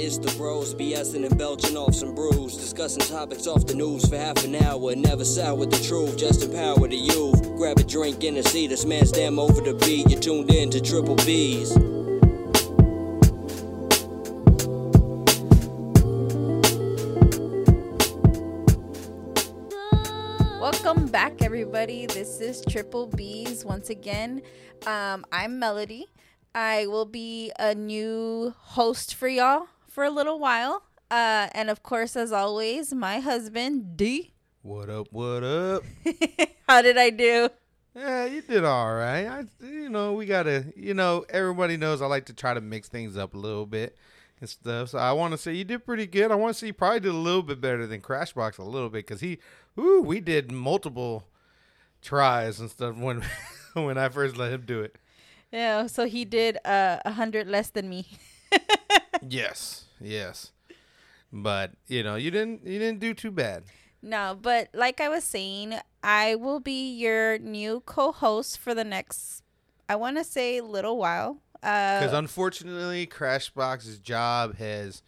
[0.00, 4.16] It's the bros BSing and belching off some brews, discussing topics off the news for
[4.16, 4.94] half an hour.
[4.94, 7.42] Never sour with the truth, just empower the youth.
[7.56, 10.08] Grab a drink and a seat, this man's damn over the beat.
[10.08, 11.76] You tuned in to Triple B's.
[20.60, 22.06] Welcome back, everybody.
[22.06, 24.42] This is Triple B's once again.
[24.86, 26.06] Um, I'm Melody.
[26.54, 29.66] I will be a new host for y'all
[29.98, 30.84] for a little while.
[31.10, 34.32] Uh, and of course, as always, my husband, D.
[34.62, 35.08] What up?
[35.10, 35.82] What up?
[36.68, 37.48] How did I do?
[37.96, 39.26] Yeah, you did all right.
[39.26, 42.88] I, you know, we gotta, you know, everybody knows I like to try to mix
[42.88, 43.96] things up a little bit
[44.38, 44.90] and stuff.
[44.90, 46.30] So I want to say you did pretty good.
[46.30, 48.90] I want to say you probably did a little bit better than Crashbox a little
[48.90, 49.38] bit because he,
[49.80, 51.26] ooh, we did multiple
[52.02, 53.24] tries and stuff when
[53.72, 54.94] when I first let him do it.
[55.50, 58.06] Yeah, so he did uh, a hundred less than me.
[59.26, 60.52] Yes, yes,
[61.32, 63.64] but you know, you didn't you didn't do too bad.
[64.00, 69.42] No, but like I was saying, I will be your new co-host for the next,
[69.88, 71.38] I want to say, little while.
[71.60, 75.02] Because Uh, unfortunately, Crashbox's job has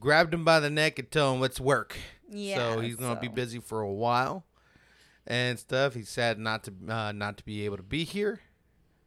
[0.00, 1.96] grabbed him by the neck and told him let's work.
[2.28, 4.44] Yeah, so he's gonna be busy for a while
[5.26, 5.94] and stuff.
[5.94, 8.40] He's sad not to uh, not to be able to be here,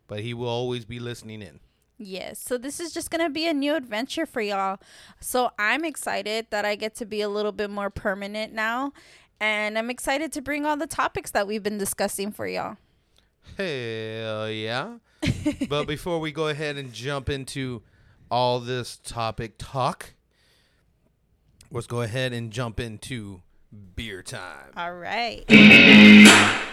[0.08, 1.60] but he will always be listening in.
[1.98, 2.40] Yes.
[2.40, 4.80] So this is just going to be a new adventure for y'all.
[5.20, 8.92] So I'm excited that I get to be a little bit more permanent now.
[9.40, 12.78] And I'm excited to bring all the topics that we've been discussing for y'all.
[13.58, 14.98] Hell yeah!
[15.70, 17.84] but before we go ahead and jump into
[18.32, 20.14] all this topic talk,
[21.70, 23.42] let's go ahead and jump into
[23.96, 24.72] beer time.
[24.76, 25.44] All right.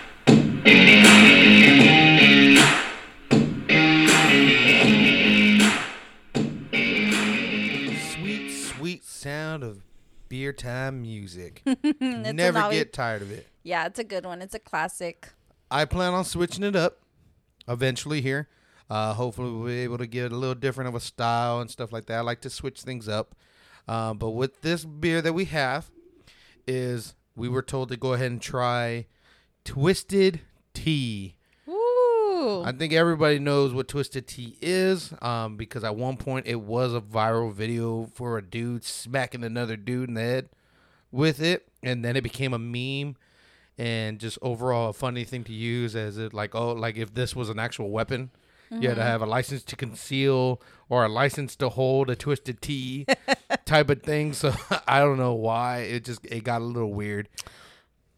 [9.22, 9.84] sound of
[10.28, 11.62] beer time music.
[12.00, 13.46] Never get tired of it.
[13.62, 14.42] Yeah, it's a good one.
[14.42, 15.28] It's a classic.
[15.70, 17.02] I plan on switching it up
[17.68, 18.48] eventually here.
[18.90, 21.92] Uh, hopefully, we'll be able to get a little different of a style and stuff
[21.92, 22.18] like that.
[22.18, 23.34] I like to switch things up.
[23.88, 25.90] Uh, but with this beer that we have,
[26.66, 29.06] is we were told to go ahead and try
[29.64, 30.40] Twisted
[30.74, 31.36] Tea.
[32.42, 32.62] Ooh.
[32.62, 36.94] I think everybody knows what Twisted Tea is um, because at one point it was
[36.94, 40.48] a viral video for a dude smacking another dude in the head
[41.10, 43.16] with it, and then it became a meme
[43.78, 47.34] and just overall a funny thing to use as it like oh like if this
[47.34, 48.30] was an actual weapon.
[48.80, 52.62] You had to have a license to conceal or a license to hold a twisted
[52.62, 53.04] tea
[53.66, 54.32] type of thing.
[54.32, 54.54] So
[54.88, 57.28] I don't know why it just it got a little weird.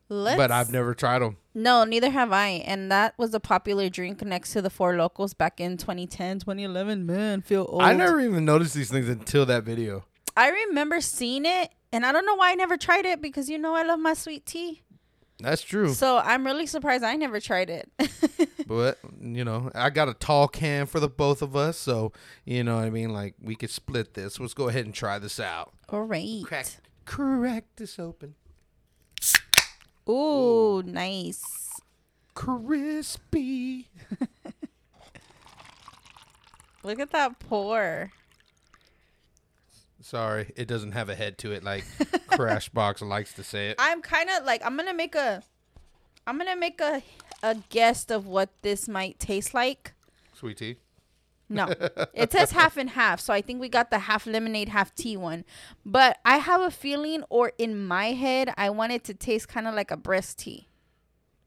[0.08, 1.38] Let's, But I've never tried them.
[1.54, 2.48] No, neither have I.
[2.48, 7.06] And that was a popular drink next to the Four Lokos back in 2010, 2011.
[7.06, 7.82] Man, feel old.
[7.82, 10.04] I never even noticed these things until that video.
[10.36, 13.56] I remember seeing it, and I don't know why I never tried it because you
[13.56, 14.82] know I love my sweet tea.
[15.40, 15.94] That's true.
[15.94, 17.90] So I'm really surprised I never tried it.
[18.66, 22.12] But you know, I got a tall can for the both of us, so
[22.44, 23.10] you know what I mean.
[23.10, 24.40] Like we could split this.
[24.40, 25.72] Let's go ahead and try this out.
[25.88, 26.42] All right.
[26.44, 26.66] Crack,
[27.04, 28.34] crack this open.
[30.08, 31.42] Ooh, nice.
[32.34, 33.88] Crispy.
[36.82, 38.12] Look at that pour.
[40.00, 41.84] Sorry, it doesn't have a head to it like
[42.30, 43.76] Crashbox likes to say it.
[43.78, 45.42] I'm kind of like I'm gonna make a,
[46.26, 47.02] I'm gonna make a
[47.42, 49.94] a guess of what this might taste like.
[50.34, 50.76] Sweet tea.
[51.48, 51.68] No,
[52.14, 55.16] it says half and half, so I think we got the half lemonade, half tea
[55.16, 55.44] one.
[55.84, 59.66] But I have a feeling, or in my head, I want it to taste kind
[59.66, 60.68] of like a brisk tea,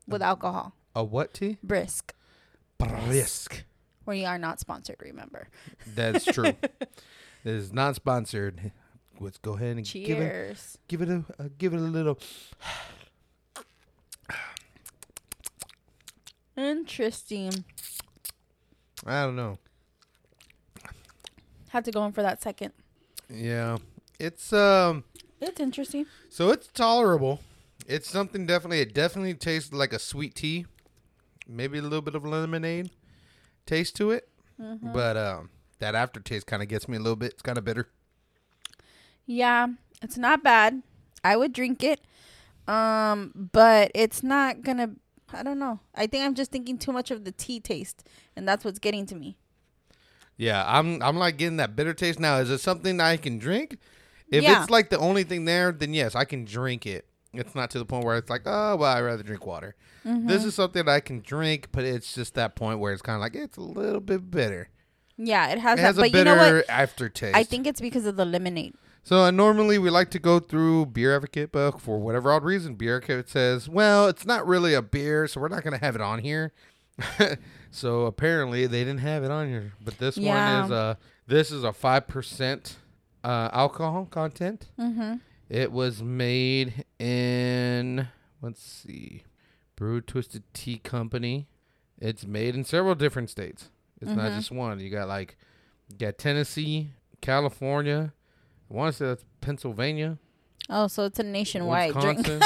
[0.07, 0.73] with alcohol.
[0.95, 1.57] A what tea?
[1.63, 2.13] Brisk.
[2.77, 3.63] Brisk.
[4.05, 5.49] We are not sponsored, remember.
[5.95, 6.45] That's true.
[6.61, 6.89] it
[7.43, 8.71] is not sponsored.
[9.19, 10.77] Let's go ahead and give it Cheers.
[10.87, 12.19] give it a uh, give it a little.
[16.55, 17.65] Interesting.
[19.05, 19.57] I don't know.
[21.69, 22.73] Had to go in for that second.
[23.29, 23.77] Yeah,
[24.19, 25.03] it's um.
[25.39, 26.05] It's interesting.
[26.29, 27.41] So it's tolerable.
[27.87, 28.81] It's something definitely.
[28.81, 30.65] It definitely tastes like a sweet tea,
[31.47, 32.89] maybe a little bit of lemonade
[33.65, 34.27] taste to it.
[34.57, 35.49] But um,
[35.79, 37.33] that aftertaste kind of gets me a little bit.
[37.33, 37.89] It's kind of bitter.
[39.25, 39.67] Yeah,
[40.01, 40.81] it's not bad.
[41.23, 42.01] I would drink it.
[42.67, 44.91] Um, but it's not gonna
[45.31, 45.79] I don't know.
[45.93, 49.05] I think I'm just thinking too much of the tea taste and that's what's getting
[49.07, 49.37] to me.
[50.37, 51.01] Yeah, I'm.
[51.01, 52.37] I'm like getting that bitter taste now.
[52.37, 53.77] Is it something I can drink?
[54.29, 54.61] If Yeah.
[54.61, 57.07] it's like the only thing there, then yes, I can drink it.
[57.33, 59.75] It's not to the point where it's like, oh, well, I'd rather drink water.
[60.03, 63.15] This is something that I can drink, but it's just that point where it's kind
[63.15, 64.69] of like it's a little bit bitter.
[65.17, 65.87] Yeah, it has It that.
[65.87, 66.69] has a But you bitter know what?
[66.69, 67.35] aftertaste.
[67.35, 68.75] I think it's because of the lemonade.
[69.03, 72.75] So uh, normally we like to go through Beer Advocate, but for whatever odd reason,
[72.75, 75.95] Beer Advocate says, well, it's not really a beer, so we're not going to have
[75.95, 76.53] it on here.
[77.71, 80.61] so apparently they didn't have it on here, but this Yeah.
[80.61, 80.95] one is uh
[81.27, 82.77] this is a five percent
[83.23, 84.67] uh, alcohol content.
[84.79, 85.15] Mm-hmm.
[85.49, 88.07] It was made in
[88.41, 89.23] let's see,
[89.75, 91.47] Brew Twisted Tea Company.
[91.99, 93.69] It's made in several different states.
[94.01, 94.35] It's not Mhm.
[94.37, 94.79] just one.
[94.79, 95.35] You got like,
[95.89, 96.91] you got Tennessee,
[97.21, 98.13] California.
[98.69, 100.17] I want to say that's Pennsylvania,
[100.69, 102.27] Oh, so it's a nationwide drink.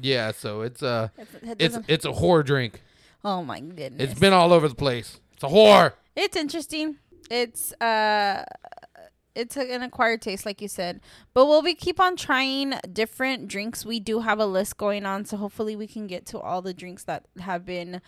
[0.00, 2.80] Yeah, so it's a It's- it it's it's a whore drink.
[3.24, 4.10] Oh my goodness.
[4.10, 5.20] It's been all over the place.
[5.32, 5.92] It's a whore.
[6.16, 6.98] It's interesting.
[7.30, 8.44] It's uh
[9.34, 11.00] it's an acquired taste like you said.
[11.32, 13.84] But we'll be keep on trying different drinks.
[13.84, 16.74] We do have a list going on, so hopefully we can get to all the
[16.74, 18.00] drinks that have been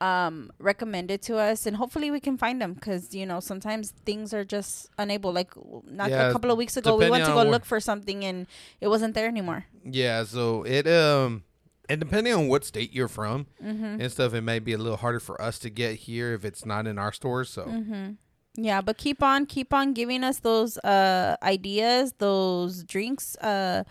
[0.00, 4.32] um recommended to us and hopefully we can find them cuz you know sometimes things
[4.32, 5.50] are just unable like
[5.90, 8.46] not Yeah, a couple of weeks ago we went to go look for something and
[8.80, 9.66] it wasn't there anymore.
[9.82, 11.42] Yeah, so it um
[11.88, 14.00] and depending on what state you're from Mhm.
[14.00, 16.64] and stuff, it may be a little harder for us to get here if it's
[16.66, 17.48] not in our stores.
[17.50, 18.12] So Mm-hmm.
[18.60, 23.84] Yeah, but keep on, keep on giving us those uh ideas, those drinks, uh,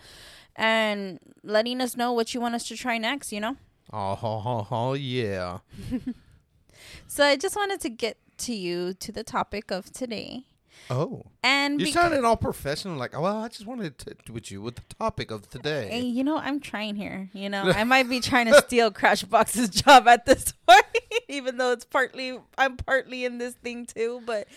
[0.56, 3.32] and letting us know what you want us to try next.
[3.32, 3.56] You know.
[3.92, 5.58] oh, ho, ho, yeah.
[7.06, 10.44] So I just wanted to get to you to the topic of today,
[10.90, 12.96] Oh, and you bec- sounded all professional.
[12.96, 15.88] Like, well, I just wanted to touch with you with the topic of today.
[15.90, 17.28] Hey, you know, I'm trying here.
[17.32, 20.84] You know, I might be trying to steal Crashbox's job at this point,
[21.28, 24.22] even though it's partly I'm partly in this thing too.
[24.24, 24.48] But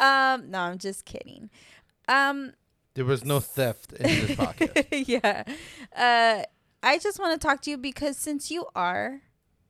[0.00, 1.50] um, no, I'm just kidding.
[2.08, 2.52] Um,
[2.94, 5.06] There was no theft in this podcast.
[5.08, 5.44] yeah.
[5.96, 6.44] Uh,
[6.82, 9.20] I just want to talk to you because since you are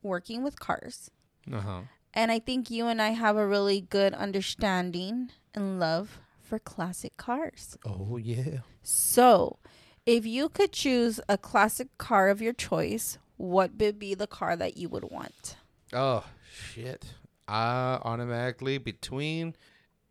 [0.03, 1.11] working with cars,
[1.53, 1.81] Uh huh.
[2.15, 7.17] and I think you and I have a really good understanding and love for classic
[7.17, 7.77] cars.
[7.85, 8.61] Oh yeah.
[8.83, 9.59] So,
[10.07, 14.57] if you could choose a classic car of your choice, what would be the car
[14.57, 15.57] that you would want?
[15.93, 17.15] Oh shit.
[17.47, 19.55] I automatically between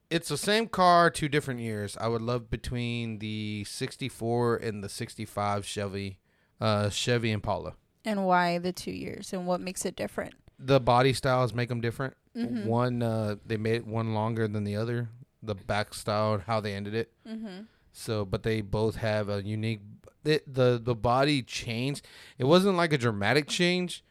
[0.10, 1.98] it's the same car, two different years.
[2.00, 6.19] I would love between the 64 and the 65 Chevy
[6.62, 7.74] uh Chevy Impala.
[8.06, 9.34] And why the two years?
[9.34, 10.34] And what makes it different?
[10.57, 12.16] The body styles make them different.
[12.36, 12.66] Mhm.
[12.66, 15.10] One uh they made one longer than the other.
[15.48, 17.12] The back style how they ended it.
[17.28, 17.62] Mm-hmm.
[17.92, 19.82] So, but they both have a unique
[20.24, 22.04] the the, the body change.
[22.38, 24.04] It wasn't like a dramatic change,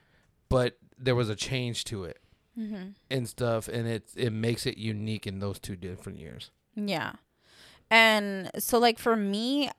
[0.49, 2.19] but there was a change to it.
[2.59, 2.93] Mm-hmm.
[3.11, 6.51] and stuff, and it it makes it unique in those two different years.
[6.75, 7.13] Yeah.
[7.91, 9.71] And so, like, for me,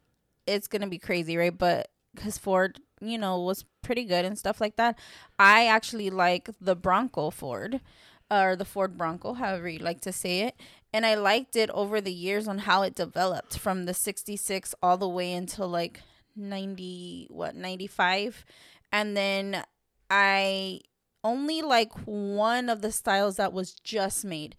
[0.45, 1.57] it's going to be crazy, right?
[1.57, 4.97] But because Ford, you know, was pretty good and stuff like that,
[5.39, 7.81] I actually like the Bronco Ford
[8.29, 10.55] or the Ford Bronco, however you like to say it.
[10.93, 14.97] And I liked it over the years on how it developed from the 66 all
[14.97, 16.01] the way until like
[16.35, 18.45] 90, what, 95.
[18.91, 19.63] And then
[20.09, 20.81] I
[21.23, 24.55] only like one of the styles that was just made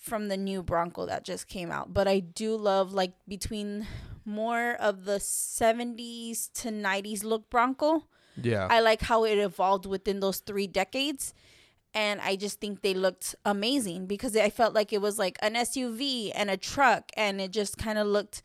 [0.00, 1.92] from the new Bronco that just came out.
[1.92, 3.86] But I do love like between
[4.24, 8.04] more of the 70s to 90s look Bronco.
[8.40, 11.34] Yeah, I like how it evolved within those three decades.
[11.92, 15.54] And I just think they looked amazing because I felt like it was like an
[15.54, 18.42] SUV and a truck, and it just kind of looked.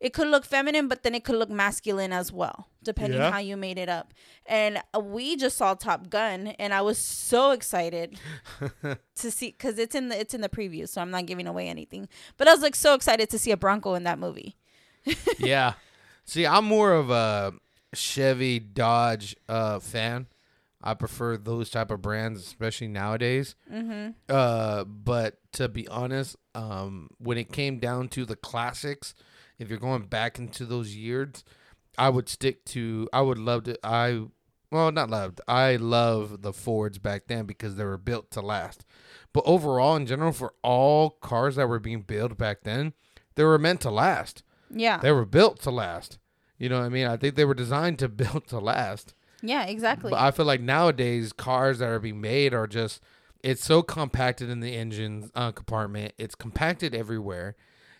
[0.00, 3.30] It could look feminine, but then it could look masculine as well, depending Yeah.
[3.30, 4.12] how you made it up.
[4.44, 8.18] And uh, we just saw Top Gun, and I was so excited
[8.82, 11.68] to see because it's in the it's in the preview, so I'm not giving away
[11.68, 12.08] anything.
[12.36, 14.56] But I was like so excited to see a Bronco in that movie.
[15.38, 15.74] yeah.
[16.26, 17.54] See, I'm more of a
[17.94, 20.26] Chevy Dodge uh, fan.
[20.84, 23.56] I prefer those type of brands, especially nowadays.
[23.72, 24.10] Mm-hmm.
[24.28, 29.14] Uh, but to be honest, um, when it came down to the classics,
[29.58, 31.42] if you're going back into those years,
[31.96, 33.08] I would stick to.
[33.14, 33.78] I would love to.
[33.82, 34.24] I
[34.70, 35.40] well, not loved.
[35.48, 38.84] I love the Fords back then because they were built to last.
[39.32, 42.92] But overall, in general, for all cars that were being built back then,
[43.36, 44.42] they were meant to last.
[44.70, 46.18] Yeah, They were built to last.
[46.58, 47.06] You know what I mean?
[47.06, 49.14] I think they were designed to build to last.
[49.44, 50.10] Yeah, exactly.
[50.10, 53.02] But I feel like nowadays cars that are being made are just
[53.42, 56.14] it's so compacted in the engine uh, compartment.
[56.16, 57.56] It's compacted everywhere,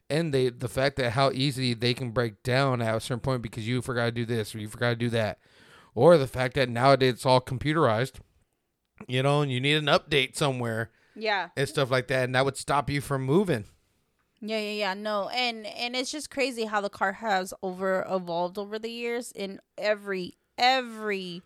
[0.08, 3.42] and they the fact that how easy they can break down at a certain point
[3.42, 5.38] because you forgot to do this or you forgot to do that,
[5.94, 8.20] or the fact that nowadays it's all computerized.
[9.06, 11.48] You know, and you need an update somewhere yeah.
[11.56, 13.64] and stuff like that, and that would stop you from moving.
[14.40, 14.94] Yeah, yeah, yeah.
[14.94, 19.32] No, and and it's just crazy how the car has over evolved over the years
[19.32, 21.42] in every every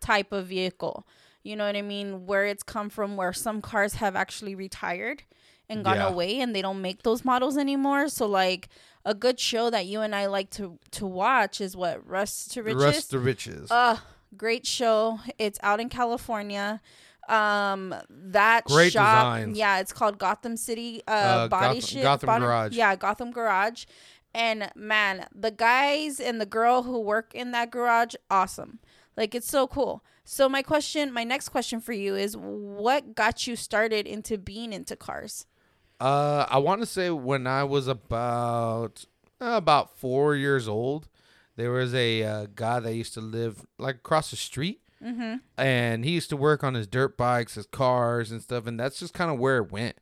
[0.00, 1.06] type of vehicle.
[1.42, 2.26] You know what I mean?
[2.26, 5.22] Where it's come from, where some cars have actually retired,
[5.68, 6.08] and gone Yeah.
[6.08, 8.08] away and they don't make those models anymore.
[8.08, 8.68] So like
[9.04, 12.62] a good show that you and I like to to watch is what Rust to
[12.62, 12.82] Riches.
[12.82, 13.70] Rust to riches.
[13.70, 13.98] Uh,
[14.36, 15.20] great show.
[15.38, 16.80] It's out in California.
[17.28, 19.58] Um, that Great shop, designs.
[19.58, 22.02] yeah, it's called Gotham City uh, Uh, Body Gotham- Shit.
[22.02, 22.72] Gotham Body- Garage.
[22.74, 23.84] Yeah, Gotham Garage.
[24.34, 28.78] And man, the guys and the girl who work in that garage, awesome.
[29.16, 30.04] Like it's so cool.
[30.24, 34.72] So my question, my next question for you is, what got you started into being
[34.72, 35.46] into cars?
[36.00, 39.06] Uh, I want to say when I was about
[39.40, 41.08] uh, about four years old,
[41.56, 45.36] there was a uh, guy that used to live like across the street, Mm-hmm.
[45.56, 48.66] and he used to work on his dirt bikes, his cars, and stuff.
[48.66, 49.96] And that's just kind of where it went.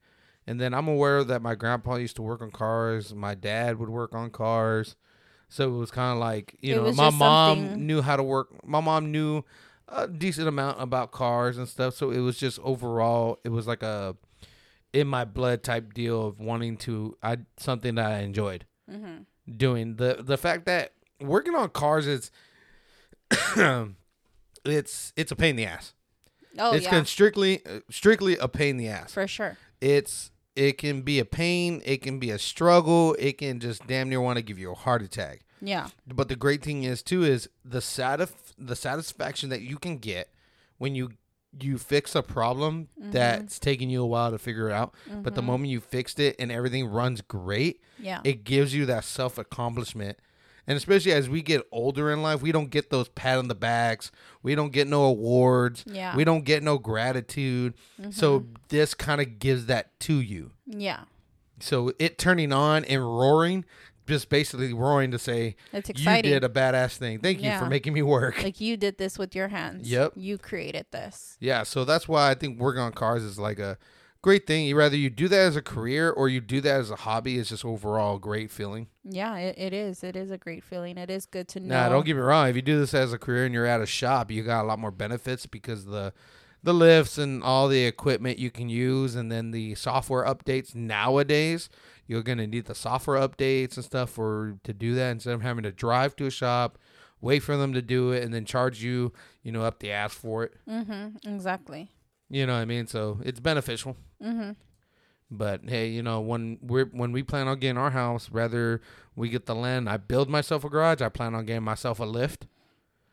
[0.46, 3.14] And then I'm aware that my grandpa used to work on cars.
[3.14, 4.94] My dad would work on cars.
[5.48, 8.22] So it was kind of like you It know, my mom something- knew how to
[8.22, 8.48] work.
[8.66, 9.42] My mom knew
[9.88, 11.94] a decent amount about cars and stuff.
[11.94, 14.16] So it was just overall, it was like a
[14.92, 19.22] in my blood type deal of wanting to I something that I enjoyed Mm-hmm.
[19.56, 19.96] doing.
[19.96, 22.30] The the fact that working on cars is
[24.64, 25.94] it's it's a pain in the ass.
[26.58, 29.12] Oh it's yeah, strictly strictly a pain in the ass.
[29.12, 29.56] for sure.
[29.80, 34.08] It's it can be a pain, it can be a struggle, it can just damn
[34.08, 35.40] near want to give you a heart attack.
[35.62, 39.98] Yeah, But the great thing is too is the satisf- the satisfaction that you can
[39.98, 40.30] get
[40.78, 41.12] when you
[41.58, 43.12] you fix a problem Mm-hmm.
[43.12, 46.36] that's taking you a while to figure it out, but the moment you fixed it
[46.38, 50.18] and everything runs great, yeah, it gives you that self accomplishment.
[50.66, 53.54] And especially as we get older in life, we don't get those pat on the
[53.54, 54.10] backs.
[54.42, 55.84] We don't get no awards.
[55.86, 56.16] Yeah.
[56.16, 57.74] We don't get no gratitude.
[58.10, 58.54] So mm-hmm.
[58.68, 60.52] this kind of gives that to you.
[60.66, 61.04] yeah.
[61.58, 63.64] So it turning on and roaring,
[64.06, 66.30] just basically roaring to say, It's exciting.
[66.30, 67.20] you did a badass thing.
[67.20, 68.42] Thank you for making me work.
[68.42, 69.88] like you did this with your hands.
[69.90, 70.12] Yep.
[70.16, 71.38] You created this.
[71.40, 73.78] yeah, so that's why I think working on cars is like a
[74.26, 74.66] great thing.
[74.66, 77.38] You rather you do that as a career or you do that as a hobby.
[77.38, 78.88] It's just overall a great feeling.
[79.04, 80.02] Yeah, it, it is.
[80.02, 80.98] It is a great feeling.
[80.98, 81.76] It is good to know.
[81.76, 82.48] Nah, don't get me wrong.
[82.48, 84.66] If you do this as a career and you're at a shop, you got a
[84.66, 86.12] lot more benefits because the
[86.64, 91.68] the lifts and all the equipment you can use, and then the software updates nowadays.
[92.08, 95.62] You're gonna need the software updates and stuff for to do that instead of having
[95.62, 96.78] to drive to a shop,
[97.20, 99.12] wait for them to do it, and then charge you,
[99.44, 100.54] you know, up the ass for it.
[100.68, 101.32] Mm-hmm.
[101.32, 101.92] Exactly.
[102.28, 102.86] You know what I mean?
[102.86, 103.96] So it's beneficial.
[104.22, 104.52] Mm-hmm.
[105.30, 108.80] But hey, you know, when we're when we plan on getting our house, rather
[109.16, 111.00] we get the land, I build myself a garage.
[111.02, 112.46] I plan on getting myself a lift.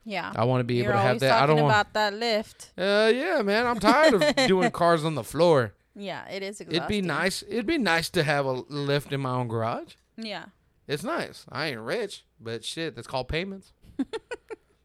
[0.05, 0.31] Yeah.
[0.35, 1.41] I want to be You're able to have that.
[1.41, 1.71] I don't want.
[1.73, 2.71] about that lift.
[2.77, 5.73] Uh, yeah, man, I'm tired of doing cars on the floor.
[5.95, 6.75] Yeah, it is exhausting.
[6.75, 7.43] It'd be nice.
[7.47, 9.93] It'd be nice to have a lift in my own garage.
[10.17, 10.45] Yeah.
[10.87, 11.45] It's nice.
[11.49, 13.71] I ain't rich, but shit, that's called payments.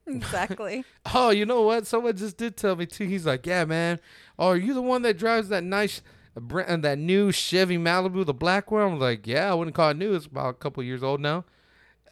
[0.09, 0.85] Exactly.
[1.15, 1.87] Oh, you know what?
[1.87, 3.05] Someone just did tell me too.
[3.07, 3.99] He's like, "Yeah, man.
[4.39, 6.03] Oh, are you the one that drives that nice,
[6.37, 9.75] uh, br- uh, that new Chevy Malibu, the black one?" I'm like, "Yeah, I wouldn't
[9.75, 10.15] call it new.
[10.15, 11.45] It's about a couple years old now."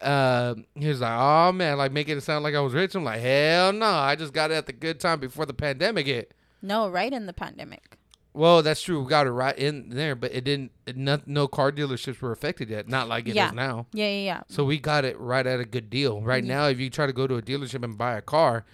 [0.01, 3.03] Uh, he was like, "Oh man, like making it sound like I was rich." I'm
[3.03, 3.85] like, "Hell no!
[3.85, 7.27] I just got it at the good time before the pandemic hit." no, right in
[7.27, 7.97] the pandemic.
[8.33, 9.01] Well, that's true.
[9.01, 10.71] We got it right in there, but it didn't.
[10.85, 12.87] It, no, no car dealerships were affected yet.
[12.87, 13.51] Not like it is Yeah.
[13.51, 13.87] now.
[13.93, 14.41] Yeah, yeah, yeah.
[14.47, 16.21] So we got it right at a good deal.
[16.21, 16.47] Right Mhm.
[16.47, 18.65] now, if you try to go to a dealership and buy a car,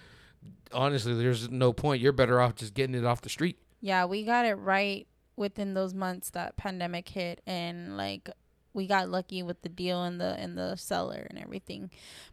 [0.72, 2.02] honestly, there's no point.
[2.02, 3.58] You're better off just getting it off the street.
[3.80, 5.06] Yeah, we got it right
[5.36, 8.30] within those months that pandemic hit and like
[8.72, 11.90] we got lucky with the deal and the and the seller and everything.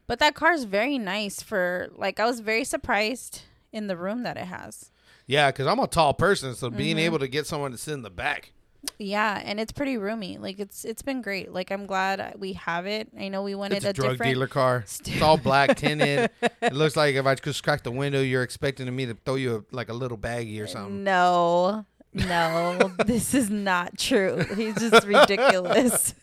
[0.07, 4.23] But that car is very nice for like I was very surprised in the room
[4.23, 4.91] that it has.
[5.27, 7.01] Yeah, because I'm a tall person, so being Mhm.
[7.01, 8.51] able to get someone to sit in the back.
[8.97, 10.37] Yeah, and it's pretty roomy.
[10.39, 11.53] Like it's it's been great.
[11.53, 13.09] Like I'm glad we have it.
[13.19, 14.83] I know we wanted It's a, a, drug different dealer car.
[15.05, 16.31] It's all black tinted.
[16.61, 19.65] it looks like if I just crack the window, you're expecting me to throw you
[19.71, 21.03] a, like a little baggie or something.
[21.03, 24.43] No, no, this is not true.
[24.55, 26.15] He's just ridiculous.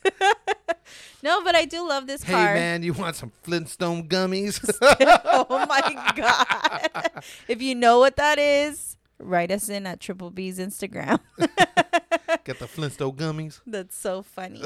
[1.22, 2.54] No, but I do love this Hey car.
[2.54, 4.58] man, you want some Flintstone gummies?
[5.24, 7.22] oh my god!
[7.48, 11.18] if you know what that is, write us in at Triple B's Instagram.
[12.44, 13.60] Get the Flintstone gummies.
[13.66, 14.62] That's so funny.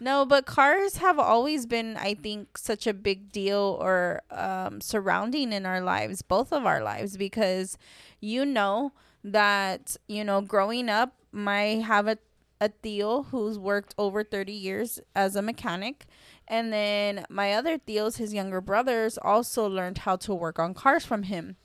[0.00, 5.52] no, but cars have always been, I think, such a big deal or um, surrounding
[5.52, 7.78] in our lives, both of our lives, because
[8.20, 12.18] you know that, you know, growing up, I have a,
[12.64, 16.06] a Tío who's worked over 30 years as a mechanic.
[16.48, 21.04] And then my other Tíos, his younger brothers, also learned how to work on cars
[21.04, 21.56] from him.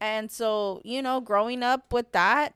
[0.00, 2.54] And so, you know, growing up with that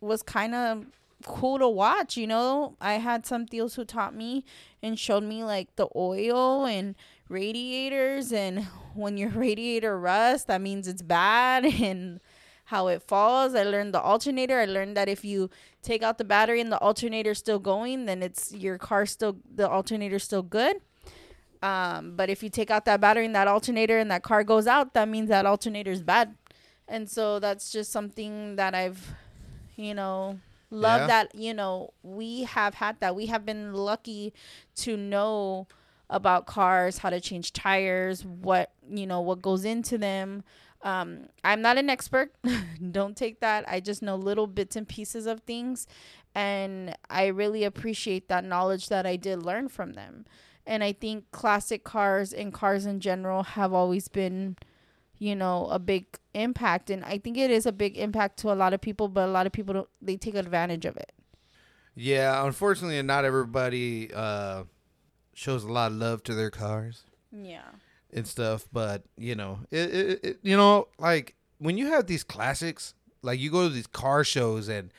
[0.00, 0.86] was kind of
[1.24, 2.76] cool to watch, you know.
[2.80, 4.44] I had some deals who taught me
[4.82, 6.94] and showed me like the oil and
[7.28, 12.20] radiators and when your radiator rusts, that means it's bad and
[12.64, 13.54] how it falls.
[13.54, 14.58] I learned the alternator.
[14.58, 15.50] I learned that if you
[15.82, 19.68] take out the battery and the alternator's still going, then it's your car still the
[19.68, 20.76] alternator's still good.
[21.62, 24.66] Um, but if you take out that battery and that alternator and that car goes
[24.66, 26.34] out, that means that alternator's bad.
[26.88, 29.14] And so that's just something that I've,
[29.76, 30.38] you know,
[30.70, 31.06] love Yeah.
[31.06, 33.16] that, you know, we have had that.
[33.16, 34.34] We have been lucky
[34.76, 35.66] to know
[36.10, 40.44] about cars, how to change tires, what, you know, what goes into them.
[40.84, 42.32] Um, I'm not an expert.
[42.92, 43.64] Don't take that.
[43.66, 45.86] I just know little bits and pieces of things.
[46.34, 50.26] And I really appreciate that knowledge that I did learn from them.
[50.66, 54.56] And I think classic cars and cars in general have always been,
[55.18, 56.90] you know, a big impact.
[56.90, 59.32] And I think it is a big impact to a lot of people, but a
[59.32, 61.12] lot of people don't, they take advantage of it.
[61.94, 64.64] Yeah, unfortunately, not everybody uh,
[65.32, 67.62] shows a lot of love to their cars Yeah.
[68.14, 68.66] And stuff.
[68.72, 73.40] But you know, it, it, it you know, like when you have these classics, like
[73.40, 74.92] you go to these car shows and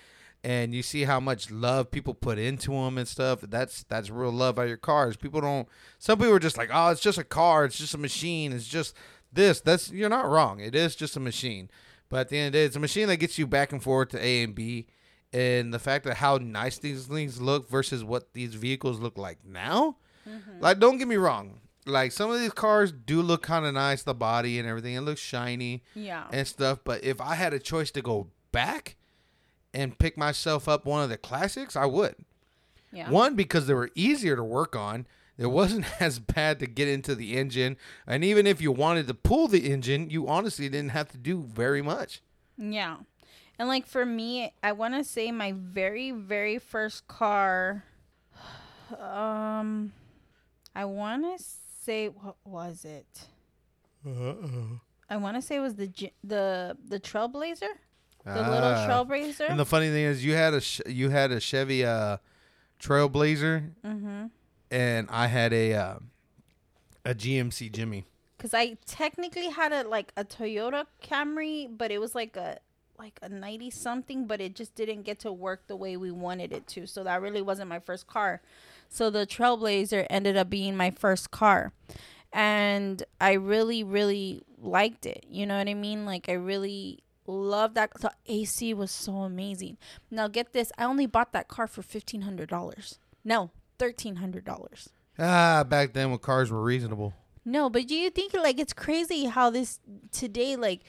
[0.44, 3.42] and you see how much love people put into them and stuff.
[3.42, 5.16] That's that's real love by your cars.
[5.16, 5.68] People don't.
[5.98, 7.66] Some people are just like, oh, it's just a car.
[7.66, 8.54] It's just a machine.
[8.54, 8.96] It's just
[9.34, 9.62] this.
[9.62, 10.60] That's you're not wrong.
[10.60, 11.70] It is just a machine.
[12.10, 13.82] But at the end of the day, it's a machine that gets you back and
[13.82, 14.86] forth to A and B.
[15.34, 19.40] And the fact that how nice these things look versus what these vehicles look like
[19.44, 19.98] now.
[20.30, 20.62] Mm-hmm.
[20.62, 21.60] Like, don't get me wrong.
[21.86, 24.96] Like some of these cars do look kind of nice, the body and everything.
[24.96, 26.26] It looks shiny Yeah.
[26.32, 26.80] and stuff.
[26.84, 28.96] But if I had a choice to go back
[29.74, 32.16] and pick myself up one of the classics, I would.
[32.92, 33.10] Yeah.
[33.10, 35.06] One because they were easier to work on.
[35.38, 37.76] It wasn't as bad to get into the engine,
[38.08, 41.42] and even if you wanted to pull the engine, you honestly didn't have to do
[41.44, 42.22] very much.
[42.58, 42.98] Yeah.
[43.60, 47.84] And like for me, I want to say my very very first car
[49.00, 49.92] um
[50.76, 51.44] I want to
[51.86, 53.28] say what was it?
[55.10, 55.90] I want to say it was the
[56.24, 57.70] the the Trailblazer,
[58.26, 58.88] the little Ah.
[58.88, 59.50] Trailblazer.
[59.50, 62.18] And the funny thing is, you had a sh- you had a Chevy uh,
[62.80, 64.30] Trailblazer, mhm.
[64.72, 65.96] and I had a uh,
[67.06, 68.06] a GMC Jimmy.
[68.38, 72.60] Cuz I technically had a like a Toyota Camry, but it was like a
[72.98, 76.54] like a 90 something, but it just didn't get to work the way we wanted
[76.54, 76.88] it to.
[76.88, 78.42] So that really wasn't my first car.
[78.90, 81.74] So the Trailblazer ended up being my first car.
[82.32, 85.26] And I really, really liked it.
[85.30, 86.06] You know what I mean?
[86.06, 87.94] Like, I really loved that.
[88.00, 89.78] The AC was so amazing.
[90.12, 92.98] Now, get this I only bought that car for $1,500.
[93.24, 94.88] No, $1,300.
[95.18, 97.14] Ah, back then when cars were reasonable.
[97.46, 99.80] No, but do you think like it's crazy how this
[100.12, 100.82] today like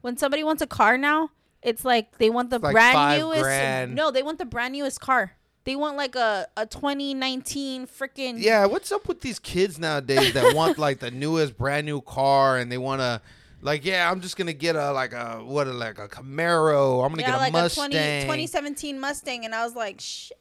[0.00, 1.30] when somebody wants a car now,
[1.62, 3.42] it's like they want the It's brand newest.
[3.42, 3.94] grand.
[3.94, 5.32] No, they want the brand newest car.
[5.64, 10.54] They want like a a 2019 freaking Yeah, what's up with these kids nowadays that
[10.54, 13.20] want like the newest brand new car and they want to
[13.62, 17.04] like yeah, I'm just going to get a like a what a, like a Camaro,
[17.04, 19.74] I'm going to yeah, get a like Mustang a 20, 2017 Mustang, and I was
[19.74, 20.38] like, shit.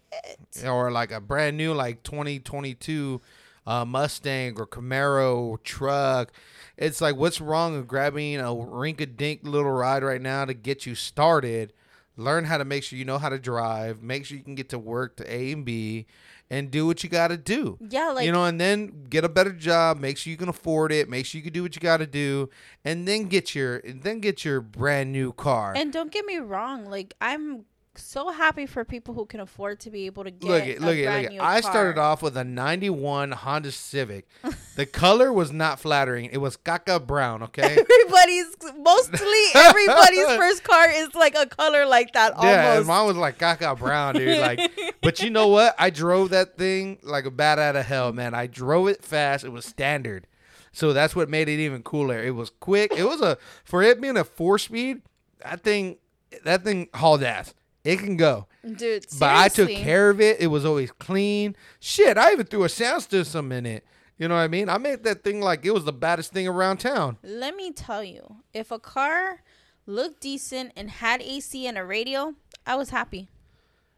[0.66, 3.22] or like a brand new like 2022
[3.68, 6.32] uh, Mustang or Camaro truck.
[6.78, 10.96] It's like what's wrong with grabbing a rink-a-dink little ride right now to get you
[10.96, 11.74] started?
[12.20, 14.04] Learn how to make sure you know how to drive.
[14.04, 16.06] Make sure you can get to work to A and B,
[16.50, 17.78] and do what you got to do.
[17.80, 20.00] Yeah, like you know, and then get a better job.
[20.00, 21.10] Make sure you can afford it.
[21.10, 22.50] Make sure you can do what you got to do,
[22.84, 25.74] and then get your and then get your brand new car.
[25.78, 27.66] And don't get me wrong, like I'm
[28.02, 30.82] so happy for people who can afford to be able to get look at a
[30.82, 31.42] look at brand look at.
[31.42, 34.28] I started off with a '91 Honda Civic.
[34.76, 36.26] the color was not flattering.
[36.32, 37.44] It was caca brown.
[37.44, 37.64] Okay.
[37.80, 42.88] Everybody's mostly everybody's first car is like a color like that Yeah, almost.
[42.88, 44.40] mine was like caca brown, dude.
[44.40, 45.76] Like, but you know what?
[45.78, 48.34] I drove that thing like a bat out of hell, man.
[48.34, 49.44] I drove it fast.
[49.44, 50.28] It was standard,
[50.72, 52.22] so that's what made it even cooler.
[52.24, 52.92] It was quick.
[52.96, 55.02] It was a for it being a four speed.
[55.44, 55.98] That thing,
[56.44, 57.54] that thing hauled ass.
[57.84, 58.48] It can go.
[58.64, 60.42] Dude, But I took care of it.
[60.42, 61.56] It was always clean.
[61.80, 63.86] Shit, I even threw a sound system in it.
[64.18, 64.68] You know what I mean?
[64.68, 67.18] I made that thing like it was the baddest thing around town.
[67.24, 69.44] Let me tell you, if a car
[69.86, 73.30] looked decent and had AC and a radio, I was happy.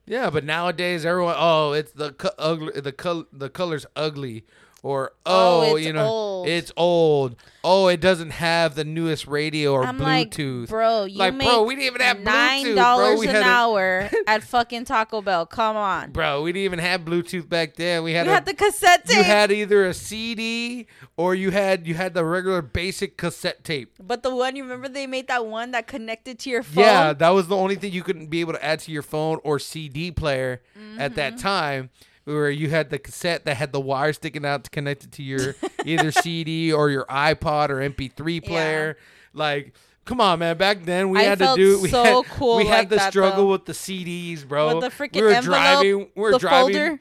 [0.05, 4.45] Yeah, but nowadays everyone, oh, it's the co- ugly, the col- the color's ugly,
[4.83, 6.47] or Oh, oh, you know, old.
[6.47, 7.35] it's old.
[7.63, 10.61] Oh, it doesn't have the newest radio or I'm Bluetooth.
[10.61, 14.09] like, bro, you Like, bro, we didn't even have nine Bluetooth, dollars an a- hour
[14.27, 15.45] at fucking Taco Bell.
[15.45, 18.01] Come on, Bro, we didn't even have Bluetooth back then.
[18.01, 21.51] We had, we a, had the cassette tape, you had either a CD or you
[21.51, 23.93] had you had the regular basic cassette tape.
[24.01, 26.83] but the one you remember they made that one that connected to your phone.
[26.83, 29.37] Yeah, that was the only thing you couldn't be able to add to your phone
[29.43, 30.63] or CD player
[30.97, 31.41] at that Mm-hmm.
[31.41, 31.89] time.
[32.25, 35.23] Where you had the cassette that had the wire sticking out to connect it to
[35.23, 35.55] your
[35.85, 38.97] either CD or your iPod or MP3 player.
[39.33, 39.73] Like,
[40.05, 40.57] Come on, man.
[40.57, 41.79] Back then we I had to do.
[41.79, 43.51] We so had, cool We had like the that, struggle though.
[43.51, 44.75] with the CDs, bro.
[44.79, 45.97] With the freaking we were envelope, driving.
[46.15, 46.75] We were the driving.
[46.75, 46.99] folder.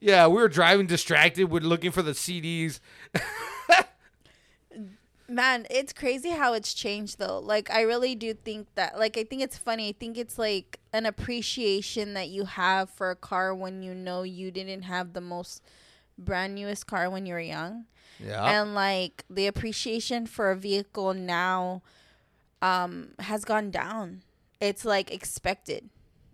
[0.00, 2.80] Yeah, we were driving distracted with looking for the CDs.
[5.30, 7.38] Man, it's crazy how it's changed though.
[7.38, 9.88] Like I really do think that like I think it's funny.
[9.90, 14.22] I think it's like an appreciation that you have for a car when you know
[14.24, 15.62] you didn't have the most
[16.18, 17.84] brand newest car when you were young.
[18.18, 18.44] Yeah.
[18.44, 21.82] And like the appreciation for a vehicle now
[22.60, 24.22] um has gone down.
[24.60, 25.88] It's like expected.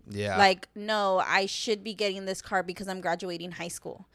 [0.09, 0.37] yeah.
[0.37, 4.07] Like no, I should be getting this car because I'm graduating high school.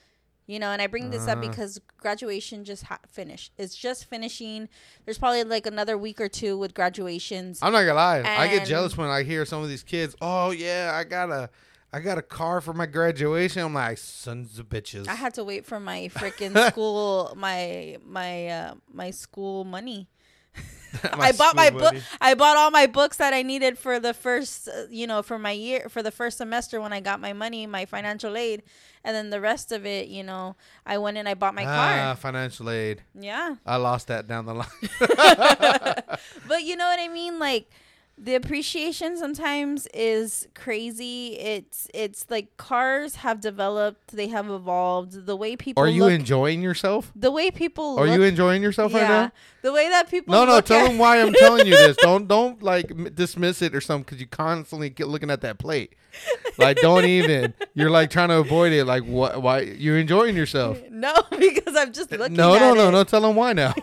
[0.46, 1.48] You know, and I bring this up Uh-huh.
[1.48, 3.52] because graduation just ha- finished.
[3.58, 4.68] It's just finishing.
[5.04, 7.60] There's probably like another week or two with graduations.
[7.62, 8.22] I'm not gonna lie.
[8.26, 10.16] I get jealous when I hear some of these kids.
[10.20, 11.48] Oh yeah, I got a,
[11.92, 13.62] I got a car for my graduation.
[13.62, 15.06] I'm like, sons of bitches.
[15.08, 20.08] I had to wait for my freaking school, my my uh, my school money.
[21.12, 21.94] I bought my book.
[22.20, 25.38] I bought all my books that I needed for the first, uh, you know, for
[25.38, 28.62] my year, for the first semester when I got my money, my financial aid,
[29.04, 31.66] and then the rest of it, you know, I went and I bought my ah,
[31.66, 32.16] car.
[32.16, 33.02] financial aid.
[33.14, 34.68] Yeah, I lost that down the line.
[36.48, 37.70] but you know what I mean, like.
[38.24, 41.36] The appreciation sometimes is crazy.
[41.40, 45.26] It's it's like cars have developed, they have evolved.
[45.26, 47.10] The way people Are you look, enjoying yourself?
[47.16, 49.32] the way people Are look, you enjoying yourself right now?
[49.62, 50.60] the way that people No, no.
[50.60, 51.96] Tell at- them why I'm telling you this.
[52.00, 55.58] Don't don't like m- dismiss it or something because you constantly get looking at that
[55.58, 55.94] plate.
[56.58, 57.54] Like don't even.
[57.74, 58.84] You're like trying to avoid it.
[58.84, 59.42] Like what?
[59.42, 60.78] Why you're enjoying yourself?
[60.92, 62.36] No, because I'm just uh, looking.
[62.36, 62.92] no, at no, no, it.
[62.92, 63.02] no.
[63.02, 63.74] Tell them why now.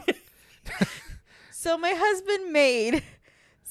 [1.51, 3.03] So my husband made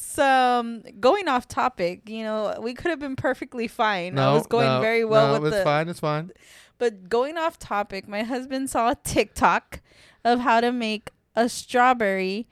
[0.01, 2.09] some going off topic.
[2.09, 4.15] You know, we could have been perfectly fine.
[4.15, 5.65] No, I was going no, very well no, with it's the.
[5.65, 5.89] fine.
[5.89, 6.31] It's fine.
[6.79, 9.81] But going off topic, my husband saw a TikTok
[10.25, 12.47] of how to make a strawberry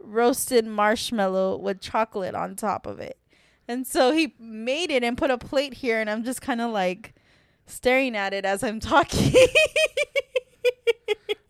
[0.00, 3.18] roasted marshmallow with chocolate on top of it.
[3.66, 6.70] And so he made it and put a plate here, and I'm just kind of
[6.70, 7.14] like
[7.66, 9.48] staring at it as I'm talking.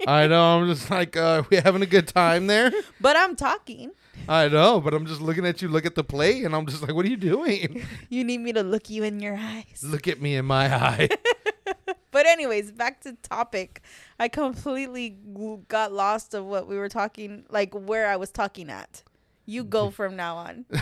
[0.06, 0.58] I know.
[0.58, 2.72] I'm just like, uh, we having a good time there.
[3.00, 3.90] but I'm talking.
[4.28, 5.68] I know, but I'm just looking at you.
[5.68, 7.84] Look at the plate, and I'm just like, what are you doing?
[8.10, 9.82] You need me to look you in your eyes.
[9.82, 11.08] look at me in my eye.
[12.10, 13.82] But anyways, back to topic.
[14.18, 15.18] I completely
[15.68, 19.02] got lost of what we were talking, like where I was talking at.
[19.44, 19.94] You go mm-hmm.
[19.94, 20.64] from now on.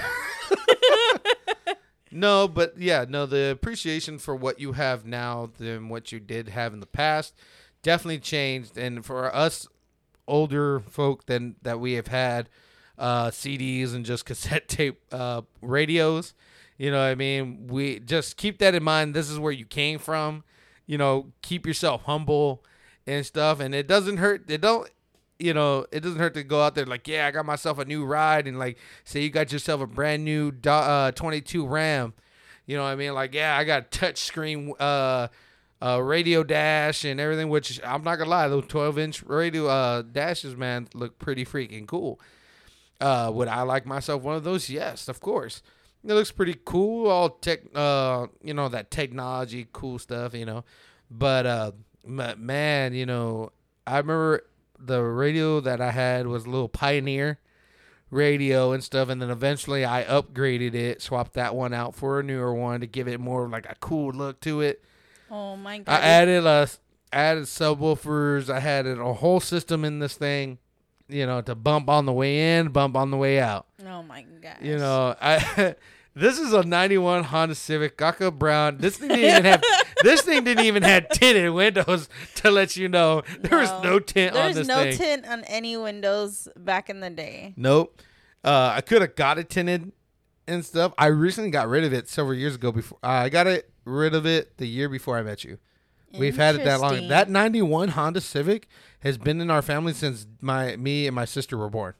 [2.16, 6.48] No, but yeah, no, the appreciation for what you have now than what you did
[6.48, 7.34] have in the past
[7.82, 8.78] definitely changed.
[8.78, 9.68] And for us
[10.26, 12.48] older folk than that we have had
[12.98, 16.34] uh, CDs and just cassette tape uh, radios,
[16.78, 17.68] you know what I mean?
[17.68, 19.14] We just keep that in mind.
[19.14, 20.44] This is where you came from.
[20.86, 22.62] You know, keep yourself humble
[23.06, 23.60] and stuff.
[23.60, 24.50] And it doesn't hurt.
[24.50, 24.88] It don't
[25.38, 27.84] you know, it doesn't hurt to go out there like, yeah, I got myself a
[27.84, 32.14] new ride, and like, say you got yourself a brand new uh, 22 Ram.
[32.64, 33.14] You know what I mean?
[33.14, 35.28] Like, yeah, I got touch screen uh,
[35.80, 37.48] uh, radio dash and everything.
[37.48, 41.86] Which I'm not gonna lie, those 12 inch radio uh, dashes, man, look pretty freaking
[41.86, 42.18] cool.
[43.00, 44.70] Uh, would I like myself one of those?
[44.70, 45.62] Yes, of course.
[46.04, 50.64] It looks pretty cool, all tech, uh, you know, that technology, cool stuff, you know.
[51.10, 51.72] But uh,
[52.04, 53.50] man, you know,
[53.86, 54.42] I remember
[54.78, 57.38] the radio that I had was a little Pioneer
[58.10, 62.22] radio and stuff, and then eventually I upgraded it, swapped that one out for a
[62.22, 64.82] newer one to give it more of like a cool look to it.
[65.30, 65.92] Oh my god!
[65.92, 66.68] I added a
[67.12, 68.48] added subwoofers.
[68.48, 70.58] I had a whole system in this thing,
[71.08, 73.66] you know, to bump on the way in, bump on the way out.
[73.86, 74.56] oh my god.
[74.60, 75.74] You know, I
[76.14, 78.78] this is a '91 Honda Civic, Gaka Brown.
[78.78, 79.62] This thing didn't even have
[80.02, 84.34] this thing didn't even have tinted windows to let you know there was no tint
[84.34, 84.96] on There's this no thing.
[84.96, 87.54] tint on any windows back in the day.
[87.56, 88.00] Nope.
[88.44, 89.92] Uh, I could have got it tinted
[90.46, 90.92] and stuff.
[90.98, 92.70] I recently got rid of it several years ago.
[92.72, 95.58] Before uh, I got it rid of it the year before I met you.
[96.18, 97.08] We've had it that long.
[97.08, 98.68] That '91 Honda Civic
[99.00, 101.94] has been in our family since my me and my sister were born.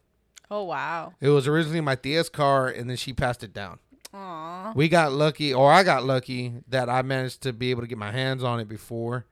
[0.50, 1.12] Oh wow.
[1.20, 3.78] It was originally my Tia's car, and then she passed it down.
[4.14, 4.72] Aw.
[4.74, 7.98] We got lucky, or I got lucky that I managed to be able to get
[7.98, 9.26] my hands on it before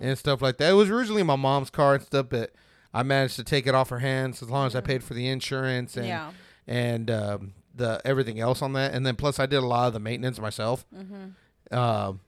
[0.00, 0.70] and stuff like that.
[0.70, 2.52] It was originally my mom's car and stuff, but
[2.94, 5.26] I managed to take it off her hands as long as I paid for the
[5.28, 6.30] insurance and Yeah.
[6.66, 8.92] and um, the everything else on that.
[8.94, 10.86] And then plus I did a lot of the maintenance myself.
[10.94, 11.74] Mm-hmm.
[11.76, 12.20] Um,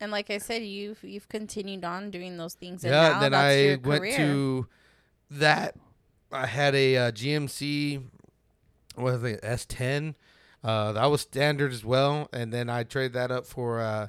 [0.00, 2.84] And like I said, you've you've continued on doing those things.
[2.84, 3.20] And yeah.
[3.20, 4.16] Then I went career.
[4.18, 4.66] to
[5.30, 5.76] that.
[6.32, 8.02] I had a uh, GMC,
[8.96, 10.14] what was it, S10.
[10.64, 12.28] Uh, that was standard as well.
[12.32, 14.08] And then I traded that up for uh,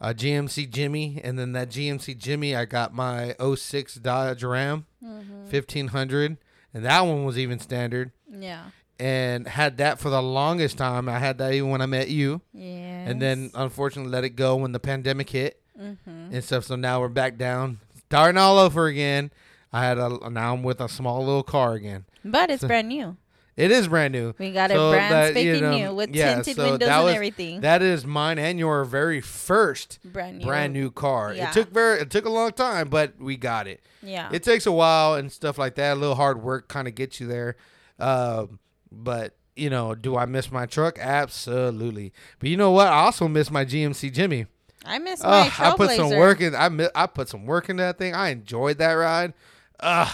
[0.00, 1.20] a GMC Jimmy.
[1.22, 5.42] And then that GMC Jimmy, I got my 06 Dodge Ram, Mm-hmm.
[5.50, 6.38] 1500.
[6.72, 8.12] And that one was even standard.
[8.30, 8.66] Yeah.
[9.00, 11.08] And had that for the longest time.
[11.08, 13.08] I had that even when I met you, Yeah.
[13.08, 16.34] and then unfortunately let it go when the pandemic hit Mm-hmm.
[16.34, 16.64] and stuff.
[16.64, 19.30] So now we're back down, starting all over again.
[19.72, 22.04] I had a now I'm with a small little car again.
[22.24, 23.16] But it's brand new.
[23.56, 24.34] It is brand new.
[24.38, 26.86] We got So it brand that, spanking you know, new with yeah, tinted so windows
[26.88, 27.60] that and everything.
[27.62, 30.44] That is mine and your very first brand new.
[30.46, 31.32] brand new car.
[31.34, 31.48] Yeah.
[31.48, 33.80] It took very it took a long time, but we got it.
[34.02, 34.28] Yeah.
[34.32, 35.94] It takes a while and stuff like that.
[35.94, 37.56] A little hard work kind of gets you there.
[37.98, 38.58] Um,
[38.90, 40.98] but you know, do I miss my truck?
[40.98, 42.12] Absolutely.
[42.38, 42.86] But you know what?
[42.86, 44.46] I also miss my GMC Jimmy.
[44.84, 46.54] I miss my I put some work in.
[46.54, 48.14] I mi- I put some work in that thing.
[48.14, 49.34] I enjoyed that ride.
[49.80, 50.12] Ugh,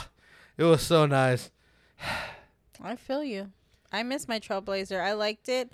[0.56, 1.50] it was so nice.
[2.82, 3.52] I feel you.
[3.92, 5.00] I miss my Trailblazer.
[5.00, 5.72] I liked it.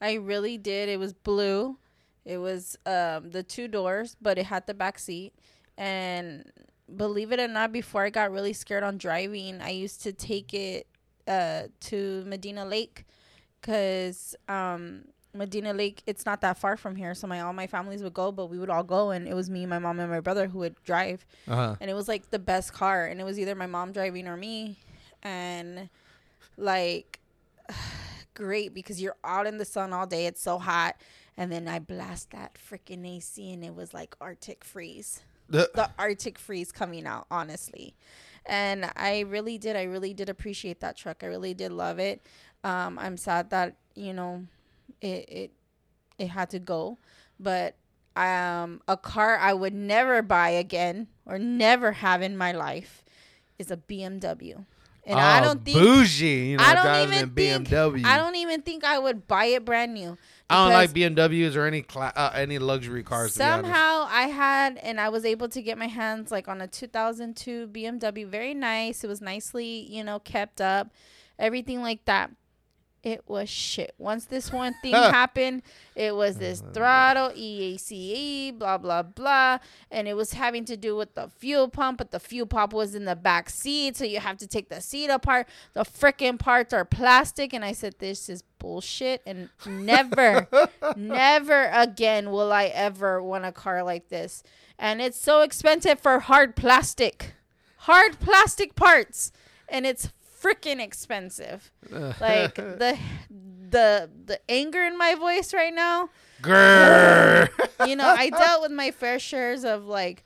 [0.00, 0.88] I really did.
[0.88, 1.78] It was blue.
[2.24, 5.32] It was um, the two doors, but it had the back seat.
[5.78, 6.50] And
[6.94, 10.52] believe it or not, before I got really scared on driving, I used to take
[10.54, 10.86] it
[11.26, 13.04] uh, to Medina Lake
[13.60, 15.04] because um,
[15.34, 17.14] Medina Lake, it's not that far from here.
[17.14, 19.48] So my all my families would go, but we would all go, and it was
[19.48, 21.24] me, my mom, and my brother who would drive.
[21.48, 21.76] Uh huh.
[21.80, 24.36] and it was like the best car and it was either my mom driving or
[24.36, 24.78] me.
[25.22, 25.88] And
[26.56, 27.20] like
[28.34, 30.96] great because you're out in the sun all day it's so hot.
[31.36, 35.22] And then i blast that freaking ac and it was like arctic freeze.
[35.74, 37.94] The arctic freeze coming out honestly
[38.46, 42.26] and i really did i really did appreciate that truck i really did love it
[42.64, 44.44] um, i'm sad that you know
[45.00, 45.50] it it
[46.18, 46.98] it had to go
[47.40, 47.74] but
[48.16, 53.04] um a car i would never buy again or never have in my life
[53.58, 54.64] is a bmw
[55.04, 56.50] and i Oh, don't think bougie.
[56.50, 58.04] You know, I don't driving even think BMW.
[58.04, 60.16] I don't even think I would buy it brand new.
[60.52, 63.34] I don't like BMWs or any cla- uh, any luxury cars.
[63.34, 67.68] Somehow I had and I was able to get my hands like on a 2002
[67.68, 68.26] BMW.
[68.26, 69.04] Very nice.
[69.04, 70.90] It was nicely, you know, kept up.
[71.38, 72.30] Everything like that.
[73.02, 73.94] It was shit.
[73.98, 75.62] Once this one thing happened,
[75.96, 79.58] it was this oh, throttle, EACE, blah, blah, blah.
[79.90, 82.94] And it was having to do with the fuel pump, but the fuel pump was
[82.94, 83.96] in the back seat.
[83.96, 85.48] So you have to take the seat apart.
[85.72, 87.52] The freaking parts are plastic.
[87.52, 89.20] And I said, this is bullshit.
[89.26, 90.46] And never,
[90.96, 94.44] never again will I ever want a car like this.
[94.78, 97.34] And it's so expensive for hard plastic,
[97.78, 99.32] hard plastic parts.
[99.68, 101.70] And it's freaking expensive.
[101.90, 102.98] Like the
[103.30, 106.10] the the anger in my voice right now.
[106.42, 107.48] Grrr.
[107.86, 110.24] You know, I dealt with my fair shares of like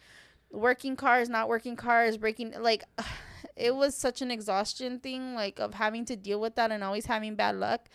[0.50, 2.85] working cars, not working cars, breaking like
[3.57, 7.07] it was such an exhaustion thing like of having to deal with that and always
[7.07, 7.88] having bad luck.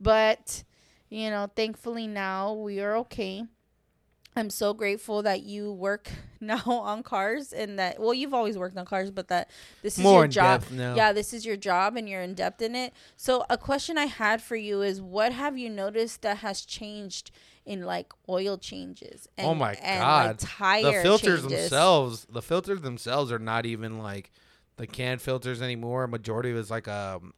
[0.00, 0.62] But
[1.10, 3.44] you know, thankfully now we are okay.
[4.38, 8.76] I'm so grateful that you work now on cars and that well you've always worked
[8.76, 9.50] on cars but that
[9.82, 10.64] this is More your job.
[10.70, 10.94] now.
[10.94, 12.92] Yeah, this is your job and you're in depth in it.
[13.16, 17.32] So a question I had for you is what have you noticed that has changed
[17.66, 20.26] in like oil changes and, oh my and, god!
[20.26, 21.60] like tire the filters changes?
[21.70, 24.30] themselves, the filters themselves are not even like
[24.76, 26.06] the can filters anymore.
[26.06, 27.34] Majority of it's like um,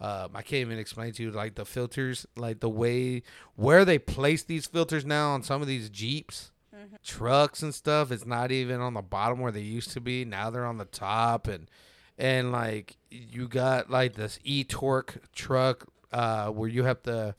[0.00, 3.22] um, I can't even explain to you like the filters, like the way
[3.56, 6.96] where they place these filters now on some of these Jeeps, Mm-hmm.
[7.02, 8.12] trucks and stuff.
[8.12, 10.24] It's not even on the bottom where they used to be.
[10.24, 11.68] Now they're on the top and
[12.16, 17.34] and like you got like this e torque truck uh where you have to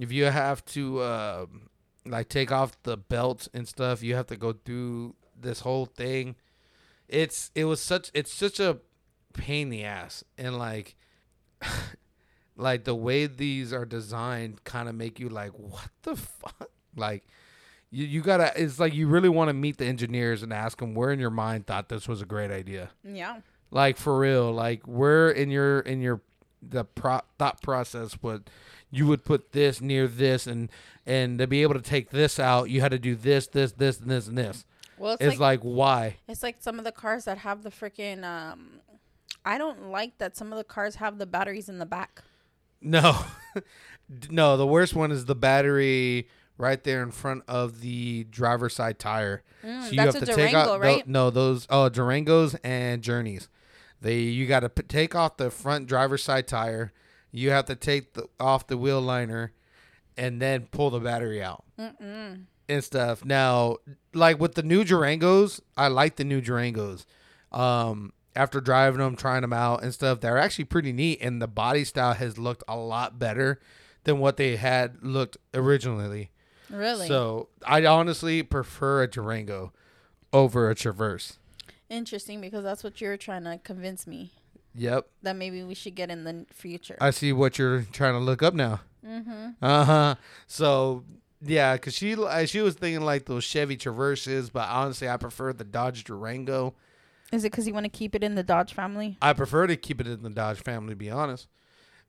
[0.00, 1.46] if you have to uh,
[2.04, 6.34] like take off the belts and stuff you have to go through this whole thing
[7.08, 8.78] it's it was such it's such a
[9.34, 10.96] pain in the ass and like
[12.56, 16.70] like the way these are designed kind of make you like what the fuck?
[16.96, 17.24] Like
[17.90, 20.94] you, you gotta it's like you really want to meet the engineers and ask them
[20.94, 22.90] where in your mind thought this was a great idea.
[23.04, 23.40] Yeah.
[23.70, 26.20] like for real like where in your in your
[26.62, 28.50] the pro- thought process would
[28.90, 30.68] you would put this near this and
[31.06, 34.00] and to be able to take this out you had to do this this this
[34.00, 34.64] and this and this.
[34.98, 36.16] Well, it's, it's, like, like, why?
[36.28, 38.80] it's like some of the cars that have the freaking um
[39.44, 42.22] I don't like that some of the cars have the batteries in the back.
[42.82, 43.24] no
[44.30, 48.98] no the worst one is the battery right there in front of the driver's side
[48.98, 51.06] tire Mm, that's a Durango, tho- right?
[51.06, 53.50] no those oh durangos and journeys
[54.00, 56.92] they you got to p- take off the front driver's side tire
[57.30, 59.52] you have to take the, off the wheel liner
[60.16, 62.44] and then pull the battery out Mm-mm.
[62.70, 63.22] and stuff.
[63.24, 63.76] Now,
[64.14, 67.04] like with the new Durangos, I like the new Durangos.
[67.52, 71.48] Um, after driving them, trying them out and stuff, they're actually pretty neat, and the
[71.48, 73.60] body style has looked a lot better
[74.04, 76.30] than what they had looked originally.
[76.70, 77.08] Really?
[77.08, 79.72] So I honestly prefer a Durango
[80.32, 81.38] over a Traverse.
[81.88, 84.32] Interesting because that's what you're trying to convince me.
[84.72, 85.08] Yep.
[85.22, 86.96] that maybe we should get in the future.
[87.00, 88.80] I see what you're trying to look up now.
[89.04, 89.48] mm-hmm.
[89.60, 90.14] Uh huh.
[90.46, 91.02] So
[91.42, 95.52] yeah, cause she uh, she was thinking like those Chevy Traverses, but honestly, I prefer
[95.52, 96.74] the Dodge Durango.
[97.32, 99.16] Is it because you want to keep it in the Dodge family?
[99.22, 101.48] I prefer to keep it in the Dodge family, to be honest.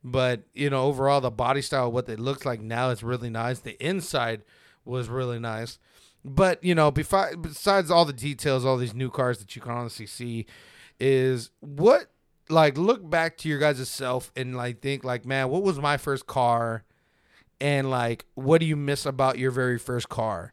[0.03, 3.59] But you know, overall, the body style, what it looks like now, is really nice.
[3.59, 4.43] The inside
[4.83, 5.77] was really nice.
[6.25, 9.71] But you know, besides besides all the details, all these new cars that you can
[9.71, 10.47] honestly see,
[10.99, 12.11] is what
[12.49, 15.97] like look back to your guys' self and like think like, man, what was my
[15.97, 16.83] first car?
[17.59, 20.51] And like, what do you miss about your very first car?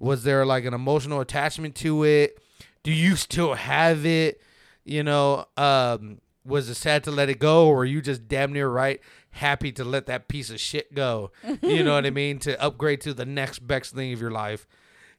[0.00, 2.40] Was there like an emotional attachment to it?
[2.88, 4.40] Do you still have it?
[4.82, 8.50] You know, um, was it sad to let it go, or were you just damn
[8.50, 8.98] near right
[9.30, 11.30] happy to let that piece of shit go?
[11.60, 12.38] You know what I mean?
[12.38, 14.66] To upgrade to the next best thing of your life.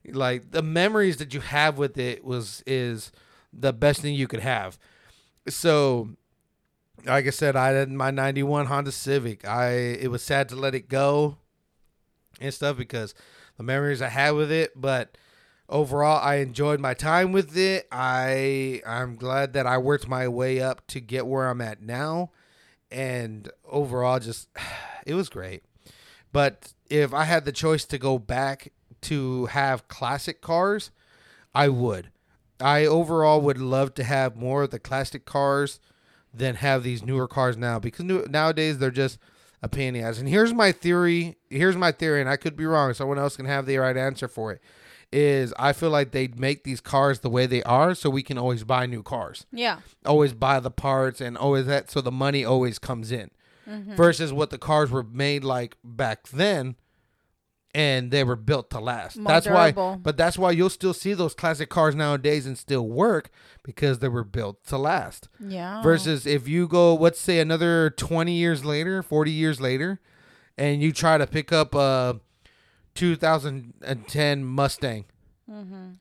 [0.04, 3.12] Like the memories that you have with it was is
[3.52, 4.76] the best thing you could have.
[5.46, 6.08] So
[7.06, 9.46] like I said, I had my '91 Honda Civic.
[9.46, 11.36] I it was sad to let it go
[12.40, 13.14] and stuff because
[13.58, 15.16] the memories I had with it, but
[15.70, 17.86] overall I enjoyed my time with it.
[17.90, 22.30] I I'm glad that I worked my way up to get where I'm at now,
[22.90, 24.48] and overall just
[25.06, 25.62] it was great.
[26.32, 30.90] But if I had the choice to go back to have classic cars,
[31.54, 32.10] I would.
[32.60, 35.80] I overall would love to have more of the classic cars
[36.32, 39.18] than have these newer cars now because new, nowadays they're just
[39.62, 40.18] a pain in the ass.
[40.18, 41.36] And here's my theory.
[41.48, 42.92] Here's my theory, and I could be wrong.
[42.94, 44.60] Someone else can have the right answer for it.
[45.12, 48.38] Is I feel like they make these cars the way they are so we can
[48.38, 49.78] always buy new cars, Yeah.
[50.06, 53.30] always buy the parts, and always that so the money always comes in.
[53.68, 53.94] Mm-hmm.
[53.96, 56.76] Versus what the cars were made like back then,
[57.74, 59.16] and they were built to last.
[59.16, 59.90] More that's durable.
[59.92, 63.30] why, but that's why you'll still see those classic cars nowadays and still work
[63.62, 65.28] because they were built to last.
[65.38, 65.82] Yeah.
[65.82, 70.00] Versus if you go, let's say another 20 years later, 40 years later,
[70.58, 72.20] and you try to pick up a
[72.94, 75.04] 2010 Mustang,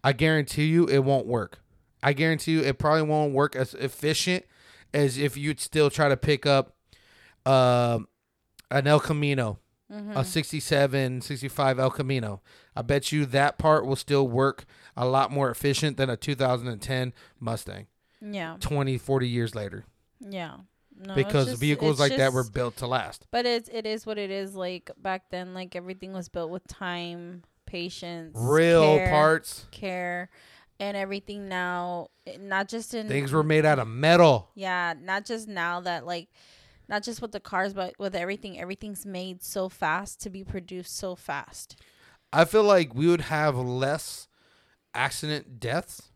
[0.04, 1.60] I guarantee you it won't work.
[2.04, 4.45] I guarantee you it probably won't work as efficient
[4.93, 6.75] as if you'd still try to pick up
[7.45, 7.99] uh,
[8.71, 12.41] an El Camino, a 67, 65 El Camino.
[12.75, 17.12] I bet you that part will still work a lot more efficient than a 2010
[17.39, 17.88] Mustang
[18.21, 18.58] Yeah.
[18.60, 19.84] 20, 40 years later
[20.19, 20.58] Yeah.
[20.99, 23.25] No, because just- vehicles like that were built to last.
[23.31, 24.53] But it's it is what it is.
[24.53, 29.65] Like back then, like everything was built with time, patience, Real care, parts.
[29.71, 30.29] care,
[30.79, 32.07] and everything now.
[32.27, 34.49] Eh, not just in Things were made out of metal.
[34.55, 36.27] Yeah, not just now that like,
[36.89, 38.59] not just with the cars, but with everything.
[38.59, 41.77] Everything's made so fast to be produced so fast.
[42.33, 44.27] I feel like we would have less
[44.93, 46.12] accident deaths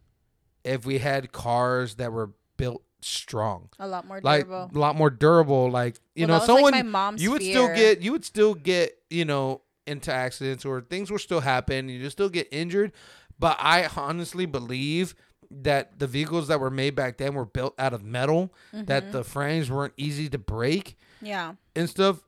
[0.63, 3.69] if we had cars that were built strong.
[3.79, 4.71] A lot more Like durable.
[4.75, 5.69] a lot more durable.
[5.71, 8.11] Like you Well, know, that was, like, someone my mom's you would still get you
[8.11, 11.89] would still get you know into accidents or things will still happen.
[11.89, 12.91] You just still get injured.
[13.39, 15.15] But I honestly believe
[15.51, 18.53] that the vehicles that were made back then were built out of metal.
[18.71, 19.11] That Mm-hmm.
[19.11, 21.53] the frames weren't easy to break yeah.
[21.75, 22.21] and stuff.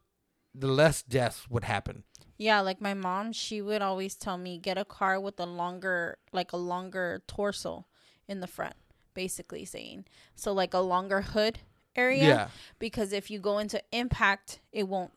[0.54, 2.04] The less deaths would happen.
[2.38, 6.18] Yeah, like my mom, she would always tell me get a car with a longer,
[6.34, 7.86] like a longer torso
[8.28, 8.76] in the front,
[9.15, 10.06] basically saying.
[10.36, 11.60] So like a longer hood
[11.95, 12.23] area.
[12.28, 12.47] Yeah.
[12.78, 15.12] Because if you go into impact, it won't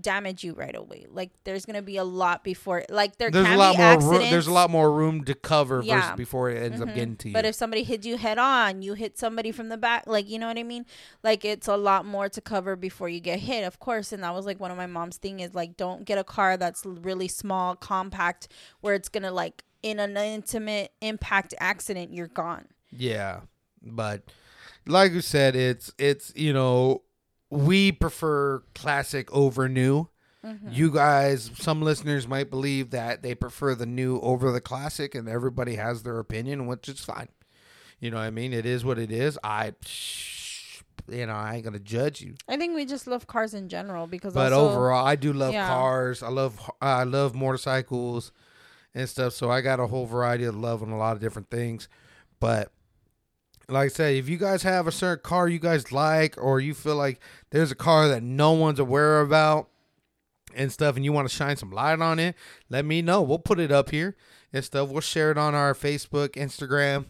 [0.00, 1.06] damage you right away.
[1.10, 3.86] Like there's gonna be a lot before, like there there's can a lot be more
[3.92, 4.20] accidents.
[4.22, 6.00] room, there's a lot more room to cover Yeah.
[6.00, 6.94] versus before it ends up Mhm.
[6.94, 7.34] getting to you.
[7.34, 10.38] But if somebody hits you head on, you hit somebody from the back, like you
[10.38, 10.86] know what I mean?
[11.22, 14.12] Like it's a lot more to cover before you get hit, of course.
[14.12, 16.56] And that was like one of my mom's thing is like don't get a car
[16.56, 18.48] that's really small, compact,
[18.80, 22.64] where it's gonna like in an intimate impact accident, you're gone.
[22.96, 23.40] Yeah,
[23.82, 24.22] but
[24.86, 27.02] like you said, it's it's you know
[27.50, 30.08] we prefer classic over new.
[30.44, 30.72] Mm-hmm.
[30.72, 35.28] You guys, some listeners might believe that they prefer the new over the classic, and
[35.28, 37.28] everybody has their opinion, which is fine.
[38.00, 38.52] You know what I mean?
[38.52, 39.38] It is what it is.
[39.44, 39.74] I,
[41.08, 42.34] you know, I ain't gonna judge you.
[42.48, 45.52] I think we just love cars in general because but also, overall i do love
[45.52, 45.68] yeah.
[45.68, 48.32] cars i love i love motorcycles
[48.94, 51.50] and stuff so i got a whole variety of love on a lot of different
[51.50, 51.88] things
[52.40, 52.72] but
[53.72, 56.74] like i said if you guys have a certain car you guys like or you
[56.74, 57.20] feel like
[57.50, 59.68] there's a car that no one's aware about
[60.54, 62.34] and stuff and you want to shine some light on it
[62.68, 63.20] let me know.
[63.22, 64.16] We'll put it up here
[64.52, 64.88] and stuff.
[64.88, 67.06] We'll share it on our facebook instagram.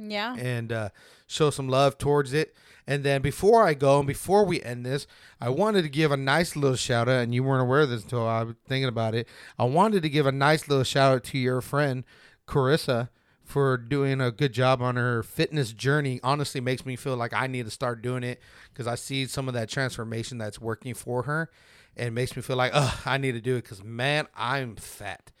[0.00, 0.88] Yeah, and uh,
[1.26, 2.54] show some love towards it.
[2.86, 5.06] And then before I go and before we end this,
[5.40, 8.04] I wanted to give a nice little shout out, and you weren't aware of this
[8.04, 9.28] until I was thinking about it.
[9.58, 12.04] I wanted to give a nice little shout out to your friend
[12.46, 13.08] Carissa
[13.48, 16.20] for doing a good job on her fitness journey.
[16.22, 19.48] Honestly, makes me feel like I need to start doing it because I see some
[19.48, 21.50] of that transformation that's working for her,
[21.96, 25.32] and makes me feel like, oh, I need to do it because man, I'm fat.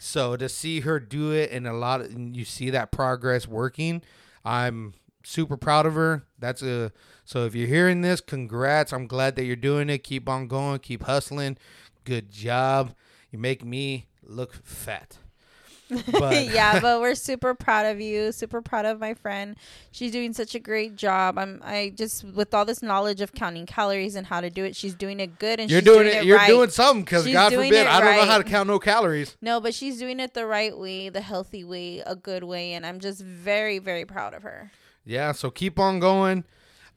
[0.00, 3.46] so to see her do it and a lot of and you see that progress
[3.46, 4.02] working,
[4.44, 6.26] I'm super proud of her.
[6.40, 6.90] That's a
[7.24, 8.92] so if you're hearing this, congrats.
[8.92, 9.98] I'm glad that you're doing it.
[9.98, 11.58] Keep on going, keep hustling.
[12.02, 12.92] Good job.
[13.30, 15.18] You make me look fat.
[15.88, 18.32] But yeah, but we're super proud of you.
[18.32, 19.56] Super proud of my friend.
[19.90, 21.38] She's doing such a great job.
[21.38, 24.74] I'm I just with all this knowledge of counting calories and how to do it,
[24.74, 26.24] she's doing it good and you're doing, doing, it.
[26.24, 26.48] You're right.
[26.48, 29.36] doing something because God forbid I don't know how to count no calories.
[29.40, 32.84] No, but she's doing it the right way, the healthy way, a good way, and
[32.84, 34.72] I'm just very, very proud of her.
[35.04, 36.44] Yeah, so keep on going.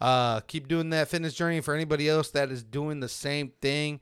[0.01, 3.99] Uh, keep doing that fitness journey for anybody else that is doing the same thing.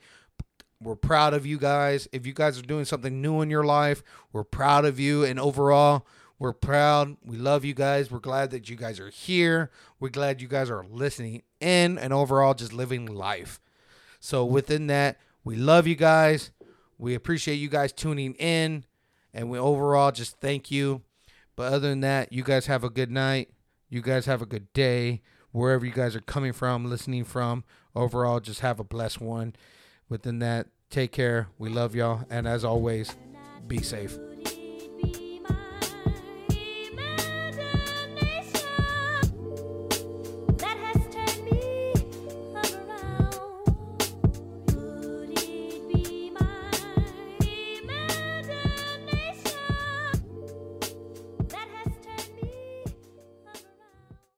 [0.82, 2.07] We're proud of you guys.
[2.11, 5.23] If you guys are doing something new in your life, we're proud of you.
[5.23, 6.05] And overall,
[6.39, 7.17] we're proud.
[7.23, 8.11] We love you guys.
[8.11, 9.71] We're glad that you guys are here.
[9.99, 13.59] We're glad you guys are listening in and overall just living life.
[14.19, 16.51] So, within that, we love you guys.
[16.99, 18.86] We appreciate you guys tuning in.
[19.34, 21.01] And we overall just thank you.
[21.55, 23.49] But other than that, you guys have a good night.
[23.89, 25.21] You guys have a good day.
[25.51, 27.63] Wherever you guys are coming from, listening from.
[27.95, 29.55] Overall, just have a blessed one.
[30.10, 31.47] Within that, take care.
[31.58, 32.26] We love y'all.
[32.30, 33.16] And as always,
[33.68, 34.18] be safe.